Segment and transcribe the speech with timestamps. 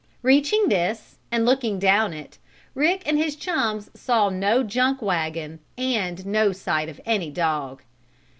[0.23, 2.39] Reaching this, and looking down it,
[2.73, 7.83] Rick and his chums saw no junk wagon, and no sight of any dog.